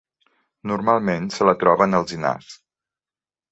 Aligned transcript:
Normalment 0.71 1.27
se 1.35 1.47
la 1.49 1.55
troba 1.65 1.89
en 1.91 1.99
alzinars. 2.01 2.51